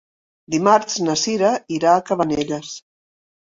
Dimarts 0.53 0.95
na 1.03 1.17
Sira 1.25 1.53
irà 1.77 1.95
a 1.95 2.03
Cabanelles. 2.11 2.77